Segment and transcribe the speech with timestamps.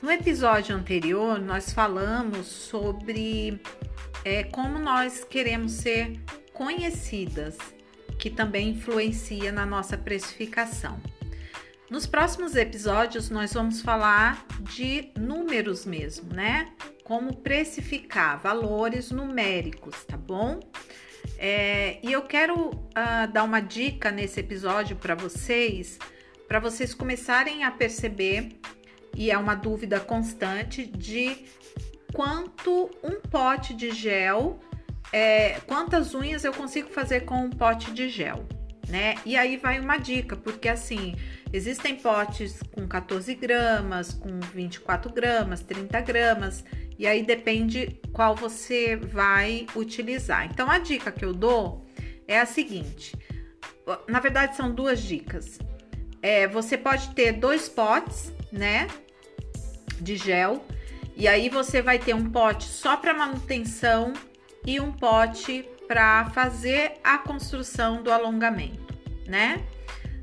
[0.00, 3.60] No episódio anterior, nós falamos sobre
[4.24, 6.20] é, como nós queremos ser
[6.52, 7.58] conhecidas,
[8.16, 11.00] que também influencia na nossa precificação.
[11.90, 16.72] Nos próximos episódios, nós vamos falar de números mesmo, né?
[17.02, 20.60] Como precificar valores numéricos, tá bom?
[21.36, 25.98] É, e eu quero uh, dar uma dica nesse episódio para vocês,
[26.46, 28.57] para vocês começarem a perceber,
[29.18, 31.44] e é uma dúvida constante, de
[32.14, 34.60] quanto um pote de gel,
[35.12, 38.46] é, quantas unhas eu consigo fazer com um pote de gel,
[38.88, 39.16] né?
[39.26, 41.16] E aí vai uma dica, porque assim,
[41.52, 46.64] existem potes com 14 gramas, com 24 gramas, 30 gramas,
[46.96, 50.46] e aí depende qual você vai utilizar.
[50.46, 51.84] Então a dica que eu dou
[52.28, 53.16] é a seguinte:
[54.06, 55.58] na verdade são duas dicas.
[56.22, 58.86] É, você pode ter dois potes, né,
[60.02, 60.64] de gel,
[61.16, 64.12] e aí você vai ter um pote só para manutenção
[64.64, 68.94] e um pote para fazer a construção do alongamento,
[69.26, 69.64] né?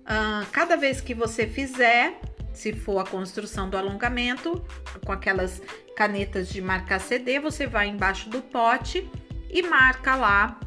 [0.00, 2.20] Uh, cada vez que você fizer,
[2.52, 4.64] se for a construção do alongamento,
[5.04, 5.62] com aquelas
[5.94, 9.08] canetas de marcar CD, você vai embaixo do pote
[9.48, 10.58] e marca lá.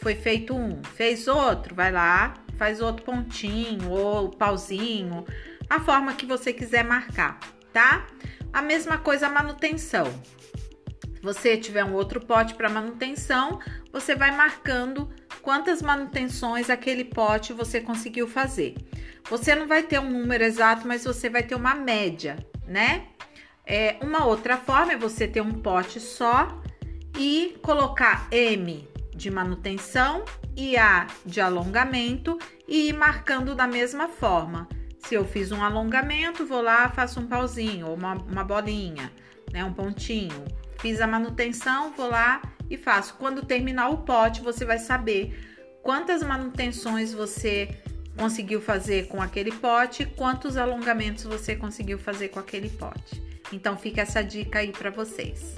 [0.00, 5.24] Foi feito um, fez outro, vai lá, faz outro pontinho ou pauzinho,
[5.70, 7.38] a forma que você quiser marcar,
[7.78, 8.04] tá?
[8.52, 10.06] A mesma coisa a manutenção.
[11.14, 13.60] Se você tiver um outro pote para manutenção,
[13.92, 15.08] você vai marcando
[15.42, 18.74] quantas manutenções aquele pote você conseguiu fazer.
[19.30, 23.06] Você não vai ter um número exato, mas você vai ter uma média, né?
[23.64, 26.60] É, uma outra forma é você ter um pote só
[27.16, 30.24] e colocar M de manutenção
[30.56, 34.68] e A de alongamento e ir marcando da mesma forma.
[35.08, 39.10] Se eu fiz um alongamento, vou lá, faço um pauzinho ou uma, uma bolinha,
[39.50, 40.44] né, um pontinho.
[40.80, 43.14] Fiz a manutenção, vou lá e faço.
[43.14, 47.74] Quando terminar o pote, você vai saber quantas manutenções você
[48.18, 53.22] conseguiu fazer com aquele pote, quantos alongamentos você conseguiu fazer com aquele pote.
[53.50, 55.54] Então fica essa dica aí para vocês.